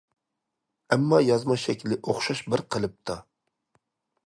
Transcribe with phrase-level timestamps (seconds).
[0.95, 3.21] ئەمما يازما شەكلى ئوخشاش بىر قېلىپتا.